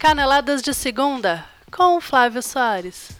Caneladas 0.00 0.62
de 0.62 0.72
Segunda, 0.72 1.46
com 1.70 1.98
o 1.98 2.00
Flávio 2.00 2.42
Soares. 2.42 3.10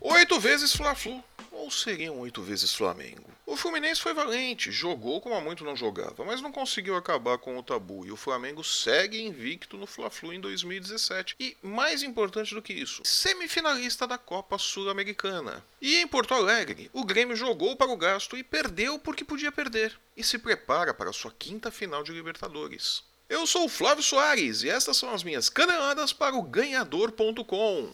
Oito 0.00 0.40
vezes 0.40 0.74
Fla-Flu, 0.74 1.22
ou 1.52 1.70
seriam 1.70 2.18
oito 2.18 2.42
vezes 2.42 2.74
Flamengo? 2.74 3.30
O 3.46 3.56
Fluminense 3.56 4.00
foi 4.00 4.12
valente, 4.12 4.72
jogou 4.72 5.20
como 5.20 5.36
há 5.36 5.40
muito 5.40 5.62
não 5.62 5.76
jogava, 5.76 6.24
mas 6.24 6.42
não 6.42 6.50
conseguiu 6.50 6.96
acabar 6.96 7.38
com 7.38 7.56
o 7.56 7.62
tabu 7.62 8.04
e 8.04 8.10
o 8.10 8.16
Flamengo 8.16 8.64
segue 8.64 9.22
invicto 9.22 9.76
no 9.76 9.86
Fla-Flu 9.86 10.32
em 10.32 10.40
2017. 10.40 11.36
E 11.38 11.56
mais 11.62 12.02
importante 12.02 12.56
do 12.56 12.60
que 12.60 12.72
isso, 12.72 13.02
semifinalista 13.04 14.08
da 14.08 14.18
Copa 14.18 14.58
Sul-Americana. 14.58 15.64
E 15.80 15.98
em 16.00 16.06
Porto 16.08 16.34
Alegre, 16.34 16.90
o 16.92 17.04
Grêmio 17.04 17.36
jogou 17.36 17.76
para 17.76 17.92
o 17.92 17.96
gasto 17.96 18.36
e 18.36 18.42
perdeu 18.42 18.98
porque 18.98 19.24
podia 19.24 19.52
perder 19.52 19.96
e 20.16 20.24
se 20.24 20.36
prepara 20.36 20.92
para 20.92 21.12
sua 21.12 21.32
quinta 21.38 21.70
final 21.70 22.02
de 22.02 22.10
Libertadores. 22.10 23.06
Eu 23.28 23.46
sou 23.46 23.66
o 23.66 23.68
Flávio 23.68 24.02
Soares 24.02 24.62
e 24.62 24.70
estas 24.70 24.96
são 24.96 25.12
as 25.12 25.22
minhas 25.22 25.50
caneladas 25.50 26.14
para 26.14 26.34
o 26.34 26.42
ganhador.com. 26.42 27.92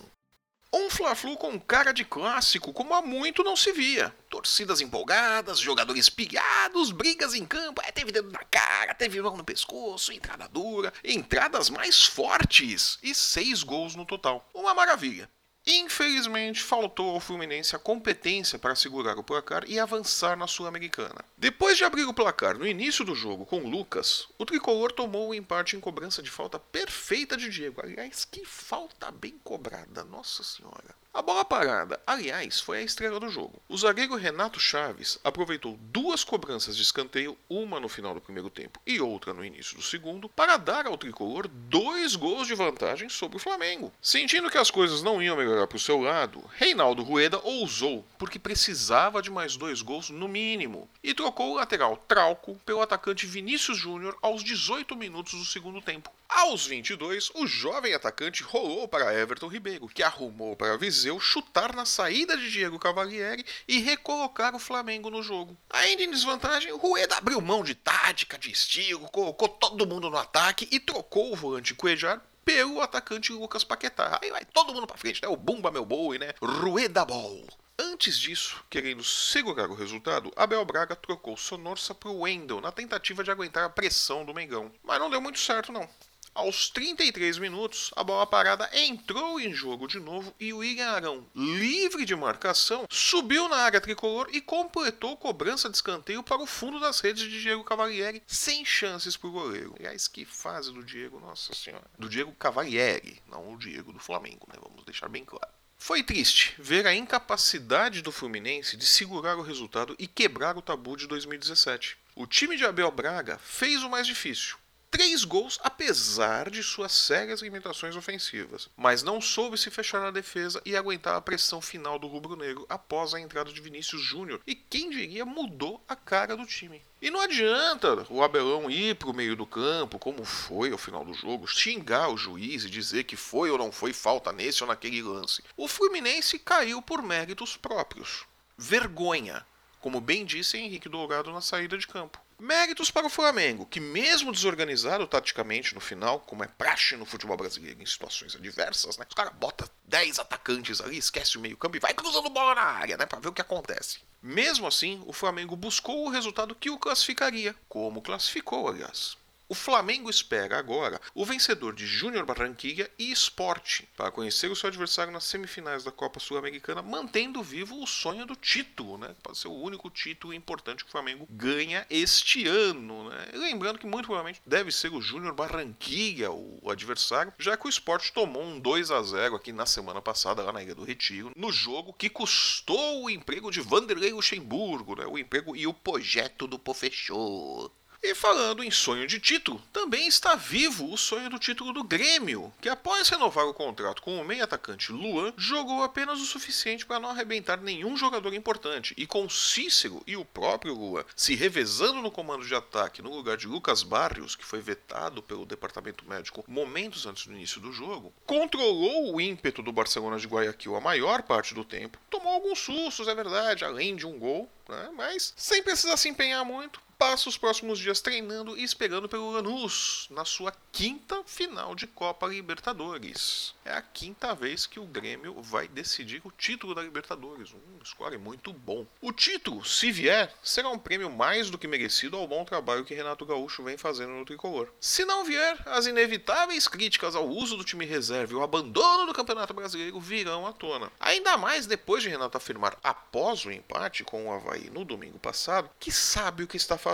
Um 0.73 0.89
Fla-Flu 0.89 1.37
com 1.37 1.59
cara 1.59 1.91
de 1.91 2.05
clássico, 2.05 2.73
como 2.73 2.95
há 2.95 3.03
muito 3.03 3.43
não 3.43 3.57
se 3.57 3.73
via. 3.73 4.15
Torcidas 4.31 4.81
empolgadas, 4.81 5.59
jogadores 5.59 6.09
pilhados, 6.09 6.93
brigas 6.93 7.35
em 7.35 7.45
campo, 7.45 7.83
é, 7.85 7.91
teve 7.91 8.13
dedo 8.13 8.31
na 8.31 8.45
cara, 8.45 8.95
teve 8.95 9.21
mão 9.21 9.37
no 9.37 9.45
pescoço, 9.45 10.13
entrada 10.13 10.49
dura, 10.49 10.93
entradas 11.03 11.69
mais 11.69 12.05
fortes 12.05 13.01
e 13.03 13.13
seis 13.13 13.65
gols 13.65 13.97
no 13.97 14.07
total. 14.07 14.49
Uma 14.55 14.73
maravilha. 14.73 15.29
Infelizmente, 15.67 16.63
faltou 16.63 17.11
ao 17.11 17.21
Fluminense 17.21 17.75
a 17.75 17.79
competência 17.79 18.59
para 18.59 18.75
segurar 18.75 19.19
o 19.19 19.25
placar 19.25 19.65
e 19.67 19.79
avançar 19.79 20.37
na 20.37 20.47
Sul-Americana. 20.47 21.25
Depois 21.39 21.79
de 21.79 21.85
abrir 21.85 22.05
o 22.05 22.13
placar 22.13 22.59
no 22.59 22.67
início 22.67 23.03
do 23.03 23.15
jogo 23.15 23.47
com 23.47 23.69
Lucas, 23.69 24.29
o 24.37 24.45
tricolor 24.45 24.93
tomou 24.93 25.31
o 25.31 25.35
empate 25.35 25.75
em 25.75 25.81
cobrança 25.81 26.23
de 26.23 26.31
falta 26.31 26.59
perfeita 26.59 27.35
de 27.37 27.49
Diego. 27.49 27.81
Aliás, 27.81 28.27
que 28.27 28.45
falta 28.45 29.11
bem 29.11 29.39
cobrada, 29.43 30.05
nossa 30.05 30.43
senhora. 30.43 30.95
A 31.15 31.23
bola 31.23 31.45
parada, 31.45 32.01
aliás, 32.05 32.59
foi 32.59 32.79
a 32.79 32.83
estrela 32.83 33.21
do 33.21 33.29
jogo. 33.29 33.63
O 33.69 33.79
zagueiro 33.79 34.17
Renato 34.17 34.59
Chaves 34.59 35.17
aproveitou 35.23 35.79
duas 35.81 36.25
cobranças 36.25 36.77
de 36.77 36.83
escanteio, 36.83 37.39
uma 37.49 37.79
no 37.79 37.89
final 37.89 38.13
do 38.15 38.21
primeiro 38.21 38.51
tempo 38.51 38.81
e 38.85 39.01
outra 39.01 39.33
no 39.33 39.45
início 39.45 39.77
do 39.77 39.83
segundo, 39.83 40.29
para 40.29 40.57
dar 40.57 40.89
ao 40.89 40.99
tricolor 40.99 41.47
dois 41.47 42.17
gols 42.17 42.49
de 42.49 42.55
vantagem 42.57 43.09
sobre 43.09 43.37
o 43.37 43.41
Flamengo. 43.41 43.93
Sentindo 44.03 44.51
que 44.51 44.59
as 44.59 44.73
coisas 44.73 45.05
não 45.05 45.23
iam 45.23 45.37
melhorar 45.37 45.54
para 45.55 45.77
o 45.77 45.81
seu 45.81 46.01
lado, 46.01 46.43
Reinaldo 46.55 47.03
Rueda 47.03 47.39
ousou, 47.43 48.05
porque 48.19 48.39
precisava 48.39 49.23
de 49.23 49.31
mais 49.31 49.57
dois 49.57 49.81
gols 49.81 50.11
no 50.11 50.27
mínimo, 50.27 50.89
e 51.03 51.15
trocou 51.15 51.53
o 51.53 51.55
lateral 51.55 51.97
Trauco 52.09 52.57
pelo 52.67 52.83
atacante 52.83 53.27
Vinícius 53.27 53.79
Júnior 53.79 54.19
aos 54.21 54.43
18 54.43 54.97
minutos 54.97 55.39
do 55.39 55.45
segundo 55.45 55.81
tempo. 55.81 56.11
Aos 56.29 56.67
22, 56.67 57.31
o 57.35 57.47
jovem 57.47 57.95
atacante 57.95 58.43
rolou 58.43 58.89
para 58.89 59.15
Everton 59.15 59.47
Ribeiro, 59.47 59.87
que 59.87 60.03
arrumou 60.03 60.57
para 60.57 60.77
Viseu 60.77 61.21
chutar 61.21 61.75
na 61.75 61.85
saída 61.85 62.37
de 62.37 62.51
Diego 62.51 62.79
Cavalieri 62.79 63.47
e 63.69 63.79
recolocar 63.79 64.55
o 64.55 64.59
Flamengo 64.59 65.11
no 65.11 65.23
jogo. 65.23 65.57
Ainda 65.71 66.03
em 66.03 66.11
desvantagem, 66.11 66.73
Rueda 66.73 67.17
abriu 67.17 67.41
mão 67.41 67.63
de 67.63 67.75
tática, 67.75 68.37
de 68.37 68.51
estilo, 68.51 69.09
colocou 69.11 69.49
todo 69.49 69.87
mundo 69.87 70.11
no 70.11 70.17
ataque 70.17 70.69
e 70.73 70.81
trocou 70.81 71.33
o 71.33 71.37
volante 71.37 71.75
Cuejar 71.75 72.21
pelo 72.45 72.81
atacante 72.81 73.33
Lucas 73.33 73.65
Paquetá. 73.65 74.19
Aí 74.23 74.31
vai 74.31 74.45
todo 74.45 74.73
mundo 74.73 74.87
para 74.87 74.97
frente, 74.97 75.23
né? 75.23 75.29
O 75.29 75.37
Bumba 75.37 75.71
meu 75.71 75.85
boi, 75.85 76.19
né? 76.19 76.35
Rueda 76.41 77.05
Ball. 77.05 77.47
Antes 77.77 78.17
disso, 78.19 78.63
querendo 78.71 79.03
segurar 79.03 79.69
o 79.69 79.75
resultado, 79.75 80.33
Abel 80.37 80.65
Braga 80.65 80.95
trocou 80.95 81.37
Sonorsa 81.37 81.93
para 81.93 82.09
o 82.09 82.21
Wendel 82.21 82.61
na 82.61 82.71
tentativa 82.71 83.25
de 83.25 83.33
aguentar 83.33 83.65
a 83.65 83.69
pressão 83.69 84.25
do 84.25 84.33
Mengão. 84.33 84.71
Mas 84.85 85.01
não 85.01 85.11
deu 85.11 85.21
muito 85.21 85.41
certo 85.41 85.73
não. 85.73 85.89
Aos 86.35 86.69
33 86.69 87.39
minutos, 87.39 87.93
a 87.95 88.03
bola 88.03 88.27
parada 88.27 88.69
entrou 88.73 89.39
em 89.39 89.55
jogo 89.55 89.87
de 89.87 90.01
novo 90.01 90.35
e 90.41 90.53
o 90.53 90.59
William 90.59 90.91
Arão, 90.91 91.25
livre 91.33 92.05
de 92.05 92.17
marcação, 92.17 92.89
subiu 92.91 93.49
na 93.49 93.59
área 93.59 93.81
tricolor 93.81 94.29
e 94.33 94.41
completou 94.41 95.17
cobrança 95.17 95.71
de 95.71 95.77
escanteio 95.77 96.25
para 96.25 96.43
o 96.43 96.47
fundo 96.47 96.81
das 96.81 96.99
redes 96.99 97.23
de 97.23 97.41
Diego 97.41 97.63
Cavalieri, 97.63 98.21
sem 98.27 98.65
chances 98.65 99.17
para 99.17 99.29
o 99.29 99.33
goleiro. 99.33 99.77
Aliás, 99.79 100.09
que 100.09 100.25
fase 100.25 100.73
do 100.73 100.83
Diego, 100.83 101.21
nossa 101.21 101.55
senhora. 101.55 101.85
Do 101.97 102.09
Diego 102.09 102.33
Cavalieri, 102.33 103.23
não 103.31 103.53
o 103.53 103.57
Diego 103.57 103.93
do 103.93 104.01
Flamengo, 104.01 104.49
né? 104.53 104.59
Vamos 104.61 104.85
deixar 104.85 105.09
bem 105.09 105.25
claro. 105.25 105.55
Foi 105.79 106.03
triste 106.03 106.55
ver 106.59 106.85
a 106.85 106.95
incapacidade 106.95 108.03
do 108.03 108.11
Fluminense 108.11 108.77
de 108.77 108.87
segurar 108.87 109.37
o 109.37 109.43
resultado 109.43 109.95
e 110.01 110.09
quebrar 110.09 110.57
o 110.57 110.63
tabu 110.63 110.97
de 110.97 111.07
2017. 111.07 111.97
O 112.17 112.27
time 112.27 112.57
de 112.57 112.65
Abel 112.65 112.91
Braga 112.91 113.39
fez 113.39 113.85
o 113.85 113.91
mais 113.91 114.07
difícil, 114.07 114.57
três 114.95 115.25
gols, 115.25 115.59
apesar 115.61 116.49
de 116.49 116.63
suas 116.63 116.93
sérias 116.93 117.43
limitações 117.43 117.97
ofensivas, 117.97 118.69
mas 118.77 119.03
não 119.03 119.21
soube 119.21 119.59
se 119.59 119.69
fechar 119.69 120.01
na 120.01 120.13
defesa 120.13 120.63
e 120.65 120.77
aguentar 120.77 121.17
a 121.17 121.21
pressão 121.21 121.61
final 121.61 121.99
do 121.99 122.07
rubro-negro 122.07 122.65
após 122.69 123.13
a 123.13 123.19
entrada 123.19 123.53
de 123.53 123.61
Vinícius 123.61 124.01
Júnior, 124.01 124.41
e 124.47 124.55
quem 124.55 124.91
diria 124.91 125.25
mudou 125.25 125.83
a 125.89 125.97
cara 125.97 126.37
do 126.37 126.47
time. 126.47 126.81
E 127.03 127.11
não 127.11 127.21
adianta 127.21 128.07
o 128.09 128.23
Abelão 128.23 128.71
ir 128.71 128.95
para 128.95 129.11
o 129.11 129.13
meio 129.13 129.35
do 129.35 129.45
campo, 129.45 129.99
como 129.99 130.25
foi 130.25 130.71
ao 130.71 130.79
final 130.79 131.05
do 131.05 131.13
jogo, 131.13 131.49
xingar 131.49 132.09
o 132.11 132.17
juiz 132.17 132.63
e 132.63 132.71
dizer 132.71 133.03
que 133.03 133.17
foi 133.17 133.51
ou 133.51 133.59
não 133.59 133.73
foi 133.73 133.93
falta 133.93 134.33
nesse 134.33 134.63
ou 134.63 134.69
naquele 134.69 135.03
lance. 135.03 135.43
O 135.57 135.67
Fluminense 135.67 136.39
caiu 136.39 136.81
por 136.81 137.03
méritos 137.03 137.57
próprios. 137.57 138.27
Vergonha, 138.57 139.45
como 139.81 140.01
bem 140.01 140.25
disse 140.25 140.57
Henrique 140.57 140.89
Dourado 140.89 141.33
na 141.33 141.41
saída 141.41 141.77
de 141.77 141.89
campo. 141.89 142.24
Méritos 142.39 142.91
para 142.91 143.07
o 143.07 143.11
Flamengo, 143.11 143.65
que 143.65 143.81
mesmo 143.81 144.33
desorganizado 144.33 145.07
taticamente 145.07 145.75
no 145.75 145.81
final, 145.81 146.21
como 146.21 146.43
é 146.43 146.49
praxe 146.49 146.97
no 146.97 147.07
futebol 147.07 147.37
brasileiro 147.37 147.81
em 147.81 147.87
situações 147.87 148.35
adversas, 148.35 148.99
né? 148.99 149.07
Os 149.09 149.15
caras 149.15 149.33
botam 149.35 149.69
10 149.85 150.19
atacantes 150.19 150.81
ali, 150.81 150.99
esquece 150.99 151.39
o 151.39 151.41
meio-campo 151.41 151.77
e 151.77 151.81
vai 151.81 151.95
cruzando 151.95 152.29
bola 152.31 152.55
na 152.57 152.63
área, 152.63 152.97
né? 152.97 153.07
Para 153.07 153.21
ver 153.21 153.29
o 153.29 153.33
que 153.33 153.41
acontece. 153.41 154.01
Mesmo 154.21 154.67
assim, 154.67 155.03
o 155.07 155.13
Flamengo 155.13 155.55
buscou 155.55 156.07
o 156.07 156.11
resultado 156.11 156.55
que 156.55 156.71
o 156.71 156.79
classificaria, 156.79 157.55
como 157.69 158.03
classificou, 158.03 158.69
aliás. 158.69 159.17
O 159.55 159.57
Flamengo 159.57 160.11
espera 160.11 160.59
agora 160.59 161.01
o 161.15 161.25
vencedor 161.25 161.77
de 161.77 161.87
Júnior 161.87 162.27
Barranquilla 162.27 162.91
e 162.99 163.13
Esporte 163.13 163.89
para 163.97 164.11
conhecer 164.11 164.51
o 164.51 164.57
seu 164.57 164.67
adversário 164.67 165.13
nas 165.13 165.23
semifinais 165.23 165.85
da 165.85 165.93
Copa 165.93 166.19
Sul-Americana, 166.19 166.83
mantendo 166.83 167.41
vivo 167.41 167.81
o 167.81 167.87
sonho 167.87 168.27
do 168.27 168.35
título, 168.35 168.99
né? 168.99 169.15
Pode 169.23 169.39
ser 169.39 169.47
o 169.47 169.53
único 169.53 169.89
título 169.89 170.35
importante 170.35 170.83
que 170.83 170.89
o 170.89 170.93
Flamengo 170.93 171.25
ganha 171.31 171.87
este 171.89 172.49
ano, 172.49 173.09
né? 173.09 173.29
Lembrando 173.33 173.79
que 173.79 173.87
muito 173.87 174.07
provavelmente 174.07 174.43
deve 174.45 174.73
ser 174.73 174.93
o 174.93 175.01
Júnior 175.01 175.33
Barranquilla 175.33 176.33
o 176.33 176.69
adversário, 176.69 177.33
já 177.39 177.57
que 177.57 177.67
o 177.67 177.71
Esporte 177.71 178.13
tomou 178.13 178.43
um 178.43 178.59
2 178.59 178.91
a 178.91 179.01
0 179.05 179.37
aqui 179.37 179.53
na 179.53 179.67
semana 179.67 180.03
passada 180.03 180.43
lá 180.43 180.53
na 180.53 180.65
Ilha 180.65 180.75
do 180.75 180.83
Retiro, 180.83 181.31
no 181.37 181.53
jogo 181.53 181.93
que 181.93 182.11
custou 182.11 183.05
o 183.05 183.09
emprego 183.09 183.53
de 183.53 183.61
Vanderlei 183.61 184.13
Luxemburgo, 184.13 184.97
né? 184.97 185.07
O 185.07 185.17
emprego 185.17 185.55
e 185.55 185.65
o 185.65 185.73
projeto 185.73 186.49
do 186.49 186.59
Pofechou. 186.59 187.71
E 188.07 188.15
falando 188.15 188.63
em 188.63 188.71
sonho 188.71 189.07
de 189.07 189.19
título, 189.19 189.63
também 189.73 190.07
está 190.07 190.35
vivo 190.35 190.93
o 190.93 190.99
sonho 190.99 191.31
do 191.31 191.39
título 191.39 191.73
do 191.73 191.83
Grêmio, 191.83 192.53
que 192.61 192.69
após 192.69 193.09
renovar 193.09 193.47
o 193.47 193.55
contrato 193.55 194.03
com 194.03 194.21
o 194.21 194.25
meio 194.25 194.45
atacante 194.45 194.93
Luan, 194.93 195.33
jogou 195.39 195.83
apenas 195.83 196.21
o 196.21 196.27
suficiente 196.27 196.85
para 196.85 197.01
não 197.01 197.09
arrebentar 197.09 197.63
nenhum 197.63 197.97
jogador 197.97 198.35
importante, 198.35 198.93
e 198.99 199.07
com 199.07 199.27
Cícero 199.31 200.03
e 200.07 200.19
o 200.19 200.25
próprio 200.25 200.75
Luan 200.75 201.03
se 201.17 201.35
revezando 201.35 202.03
no 202.03 202.11
comando 202.11 202.45
de 202.45 202.55
ataque 202.55 203.01
no 203.01 203.09
lugar 203.09 203.39
de 203.39 203.47
Lucas 203.47 203.83
Barrios, 203.83 204.37
que 204.37 204.45
foi 204.45 204.61
vetado 204.61 205.23
pelo 205.23 205.47
departamento 205.47 206.07
médico 206.07 206.45
momentos 206.47 207.07
antes 207.07 207.27
do 207.27 207.33
início 207.33 207.59
do 207.59 207.73
jogo, 207.73 208.13
controlou 208.27 209.15
o 209.15 209.19
ímpeto 209.19 209.63
do 209.63 209.73
Barcelona 209.73 210.19
de 210.19 210.27
Guayaquil 210.27 210.77
a 210.77 210.81
maior 210.81 211.23
parte 211.23 211.55
do 211.55 211.65
tempo, 211.65 211.99
tomou 212.11 212.35
alguns 212.35 212.59
sustos, 212.59 213.09
é 213.09 213.15
verdade, 213.15 213.65
além 213.65 213.97
de 213.97 214.07
um 214.07 214.19
gol, 214.19 214.47
né? 214.69 214.91
mas 214.95 215.33
sem 215.39 215.63
precisar 215.63 215.97
se 215.97 216.11
empenhar 216.11 216.45
muito, 216.45 216.85
passa 217.05 217.29
os 217.29 217.37
próximos 217.37 217.79
dias 217.79 218.01
treinando 218.01 218.57
e 218.57 218.65
esperando 218.65 219.11
pelo 219.11 219.31
Lanús 219.31 220.07
na 220.09 220.25
sua 220.25 220.55
quinta 220.73 221.23
final 221.27 221.75
de 221.75 221.87
Copa 221.87 222.27
Libertadores. 222.27 223.55
É 223.63 223.73
a 223.75 223.83
quinta 223.83 224.35
vez 224.35 224.65
que 224.65 224.81
o 224.81 224.87
Grêmio 224.87 225.43
vai 225.43 225.69
decidir 225.69 226.23
o 226.25 226.31
título 226.31 226.75
da 226.75 226.83
Libertadores. 226.83 227.53
Um 227.53 227.85
score 227.85 228.17
muito 228.17 228.55
bom. 228.55 228.87
O 229.03 229.13
título, 229.13 229.63
se 229.67 229.93
vier, 229.93 230.35
será 230.43 230.71
um 230.71 230.79
prêmio 230.79 231.11
mais 231.11 231.51
do 231.51 231.59
que 231.59 231.69
merecido 231.69 232.17
ao 232.17 232.27
bom 232.27 232.43
trabalho 232.43 232.87
que 232.87 232.95
Renato 232.95 233.27
Gaúcho 233.27 233.63
vem 233.63 233.77
fazendo 233.77 234.13
no 234.13 234.25
tricolor. 234.25 234.73
Se 234.81 235.05
não 235.05 235.27
vier, 235.27 235.61
as 235.67 235.85
inevitáveis 235.85 236.67
críticas 236.67 237.15
ao 237.15 237.29
uso 237.29 237.59
do 237.59 237.65
time 237.65 237.85
reserva 237.85 238.33
e 238.33 238.37
o 238.37 238.43
abandono 238.43 239.05
do 239.05 239.13
Campeonato 239.13 239.53
Brasileiro 239.53 240.01
virão 240.01 240.47
à 240.47 240.55
tona. 240.55 240.91
Ainda 240.99 241.37
mais 241.37 241.67
depois 241.67 242.03
de 242.03 242.09
Renato 242.09 242.39
afirmar 242.39 242.79
após 242.83 243.45
o 243.45 243.53
empate 243.53 244.05
com 244.05 244.27
o 244.27 244.33
Havaí 244.33 244.71
no 244.71 244.87
domingo 244.87 245.19
passado 245.19 245.69
que 245.79 245.93
sabe 245.93 246.43
o 246.43 246.49
que 246.49 246.57
está 246.57 246.79
fazendo. 246.79 246.94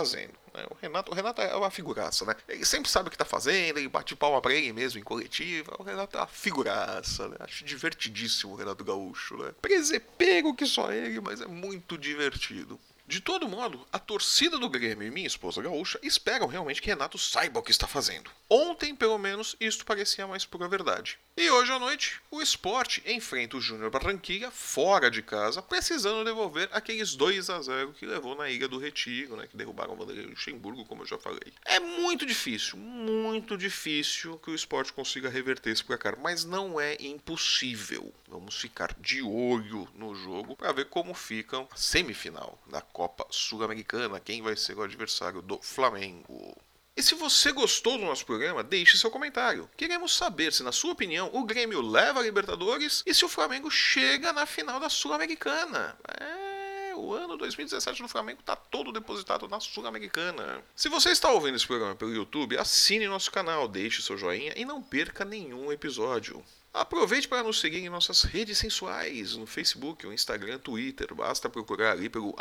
Né? 0.53 0.65
O 0.69 0.75
Renato, 0.75 1.11
o 1.11 1.15
Renato 1.15 1.41
é 1.41 1.55
uma 1.55 1.71
figuraça, 1.71 2.25
né? 2.25 2.35
Ele 2.47 2.65
sempre 2.65 2.89
sabe 2.89 3.07
o 3.07 3.09
que 3.09 3.15
está 3.15 3.25
fazendo, 3.25 3.77
ele 3.77 3.87
bate 3.87 4.15
palma 4.15 4.41
pra 4.41 4.53
ele 4.53 4.73
mesmo 4.73 4.99
em 4.99 5.03
coletiva. 5.03 5.75
O 5.79 5.83
Renato 5.83 6.17
é 6.17 6.19
uma 6.19 6.27
figuraça, 6.27 7.27
né? 7.29 7.37
Acho 7.39 7.63
divertidíssimo 7.63 8.53
o 8.53 8.55
Renato 8.55 8.83
Gaúcho, 8.83 9.37
né? 9.37 9.53
Presepeiro 9.61 10.53
que 10.53 10.65
só 10.65 10.91
ele, 10.91 11.19
mas 11.21 11.41
é 11.41 11.47
muito 11.47 11.97
divertido. 11.97 12.79
De 13.11 13.19
todo 13.19 13.45
modo, 13.45 13.85
a 13.91 13.99
torcida 13.99 14.57
do 14.57 14.69
Grêmio 14.69 15.05
e 15.05 15.11
minha 15.11 15.27
esposa 15.27 15.61
gaúcha 15.61 15.99
esperam 16.01 16.47
realmente 16.47 16.81
que 16.81 16.87
Renato 16.87 17.17
saiba 17.17 17.59
o 17.59 17.61
que 17.61 17.69
está 17.69 17.85
fazendo. 17.85 18.31
Ontem, 18.49 18.95
pelo 18.95 19.17
menos, 19.17 19.53
isto 19.59 19.83
parecia 19.83 20.25
mais 20.25 20.45
pura 20.45 20.65
verdade. 20.65 21.19
E 21.35 21.49
hoje 21.49 21.73
à 21.73 21.79
noite, 21.79 22.21
o 22.31 22.41
esporte 22.41 23.03
enfrenta 23.05 23.57
o 23.57 23.61
Júnior 23.61 23.89
Barranquilla 23.89 24.49
fora 24.49 25.11
de 25.11 25.21
casa, 25.21 25.61
precisando 25.61 26.23
devolver 26.23 26.69
aqueles 26.71 27.13
2 27.13 27.49
a 27.49 27.61
0 27.61 27.93
que 27.93 28.05
levou 28.05 28.33
na 28.33 28.49
Ilha 28.49 28.69
do 28.69 28.79
Retiro, 28.79 29.35
né, 29.35 29.45
que 29.45 29.57
derrubaram 29.57 29.93
o 29.93 29.97
Vanderlei 29.97 30.27
Luxemburgo, 30.27 30.85
como 30.85 31.01
eu 31.01 31.07
já 31.07 31.17
falei. 31.17 31.51
É 31.65 31.81
muito 31.81 32.25
difícil, 32.25 32.77
muito 32.77 33.57
difícil 33.57 34.37
que 34.37 34.51
o 34.51 34.55
esporte 34.55 34.93
consiga 34.93 35.29
reverter 35.29 35.71
esse 35.71 35.83
placar, 35.83 36.17
mas 36.17 36.45
não 36.45 36.79
é 36.79 36.95
impossível. 36.99 38.13
Vamos 38.29 38.55
ficar 38.55 38.95
de 38.99 39.21
olho 39.21 39.85
no 39.95 40.15
jogo 40.15 40.55
para 40.55 40.71
ver 40.71 40.85
como 40.85 41.13
ficam 41.13 41.67
a 41.71 41.75
semifinal 41.75 42.57
da 42.67 42.79
Copa 42.81 43.00
Sul-Americana, 43.29 44.19
quem 44.19 44.41
vai 44.41 44.55
ser 44.55 44.77
o 44.77 44.83
adversário 44.83 45.41
do 45.41 45.59
Flamengo. 45.61 46.55
E 46.95 47.01
se 47.01 47.15
você 47.15 47.51
gostou 47.53 47.97
do 47.97 48.05
nosso 48.05 48.25
programa, 48.25 48.61
deixe 48.61 48.97
seu 48.97 49.09
comentário. 49.09 49.69
Queremos 49.77 50.13
saber 50.15 50.51
se, 50.51 50.61
na 50.61 50.73
sua 50.73 50.91
opinião, 50.91 51.29
o 51.33 51.45
Grêmio 51.45 51.81
leva 51.81 52.19
a 52.19 52.23
Libertadores 52.23 53.01
e 53.05 53.13
se 53.13 53.23
o 53.23 53.29
Flamengo 53.29 53.71
chega 53.71 54.33
na 54.33 54.45
final 54.45 54.79
da 54.79 54.89
Sul-Americana. 54.89 55.97
É, 56.19 56.93
o 56.95 57.13
ano 57.13 57.37
2017 57.37 58.01
do 58.01 58.09
Flamengo 58.09 58.41
está 58.41 58.57
todo 58.57 58.91
depositado 58.91 59.47
na 59.47 59.59
Sul-Americana. 59.59 60.61
Se 60.75 60.89
você 60.89 61.11
está 61.11 61.31
ouvindo 61.31 61.55
esse 61.55 61.65
programa 61.65 61.95
pelo 61.95 62.13
YouTube, 62.13 62.57
assine 62.57 63.07
nosso 63.07 63.31
canal, 63.31 63.69
deixe 63.69 64.01
seu 64.01 64.17
joinha 64.17 64.53
e 64.57 64.65
não 64.65 64.81
perca 64.81 65.23
nenhum 65.23 65.71
episódio. 65.71 66.43
Aproveite 66.73 67.27
para 67.27 67.43
nos 67.43 67.59
seguir 67.59 67.79
em 67.79 67.89
nossas 67.89 68.21
redes 68.21 68.57
sensuais, 68.57 69.35
no 69.35 69.45
Facebook, 69.45 70.05
no 70.05 70.13
Instagram, 70.13 70.57
Twitter. 70.57 71.13
Basta 71.13 71.49
procurar 71.49 71.91
ali 71.91 72.09
pelo 72.09 72.33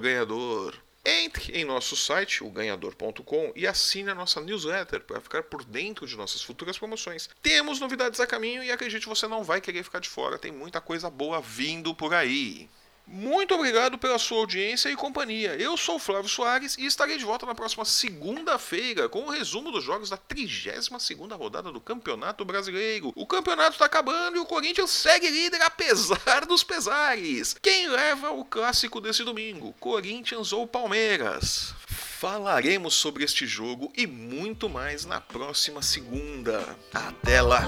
ganhador. 0.00 0.76
Entre 1.04 1.58
em 1.58 1.64
nosso 1.64 1.96
site, 1.96 2.44
o 2.44 2.50
ganhador.com, 2.50 3.52
e 3.56 3.66
assine 3.66 4.10
a 4.10 4.14
nossa 4.14 4.40
newsletter 4.40 5.00
para 5.00 5.20
ficar 5.20 5.42
por 5.42 5.64
dentro 5.64 6.06
de 6.06 6.16
nossas 6.16 6.42
futuras 6.42 6.78
promoções. 6.78 7.30
Temos 7.42 7.80
novidades 7.80 8.20
a 8.20 8.26
caminho 8.26 8.62
e 8.62 8.70
acredite, 8.70 9.06
você 9.06 9.26
não 9.26 9.42
vai 9.42 9.60
querer 9.60 9.82
ficar 9.82 10.00
de 10.00 10.08
fora, 10.08 10.38
tem 10.38 10.52
muita 10.52 10.80
coisa 10.80 11.08
boa 11.08 11.40
vindo 11.40 11.94
por 11.94 12.14
aí. 12.14 12.68
Muito 13.10 13.54
obrigado 13.54 13.96
pela 13.96 14.18
sua 14.18 14.38
audiência 14.38 14.90
e 14.90 14.96
companhia. 14.96 15.56
Eu 15.56 15.78
sou 15.78 15.96
o 15.96 15.98
Flávio 15.98 16.28
Soares 16.28 16.76
e 16.76 16.84
estarei 16.84 17.16
de 17.16 17.24
volta 17.24 17.46
na 17.46 17.54
próxima 17.54 17.82
segunda-feira 17.84 19.08
com 19.08 19.20
o 19.20 19.30
resumo 19.30 19.70
dos 19.72 19.82
jogos 19.82 20.10
da 20.10 20.18
32ª 20.18 21.34
rodada 21.34 21.72
do 21.72 21.80
Campeonato 21.80 22.44
Brasileiro. 22.44 23.10
O 23.16 23.26
campeonato 23.26 23.72
está 23.72 23.86
acabando 23.86 24.36
e 24.36 24.40
o 24.40 24.44
Corinthians 24.44 24.90
segue 24.90 25.30
líder 25.30 25.62
apesar 25.62 26.44
dos 26.44 26.62
pesares. 26.62 27.56
Quem 27.62 27.88
leva 27.88 28.30
o 28.30 28.44
clássico 28.44 29.00
desse 29.00 29.24
domingo? 29.24 29.74
Corinthians 29.80 30.52
ou 30.52 30.66
Palmeiras? 30.66 31.74
Falaremos 31.86 32.94
sobre 32.94 33.24
este 33.24 33.46
jogo 33.46 33.90
e 33.96 34.06
muito 34.06 34.68
mais 34.68 35.06
na 35.06 35.20
próxima 35.20 35.80
segunda. 35.80 36.76
Até 36.92 37.40
lá! 37.40 37.62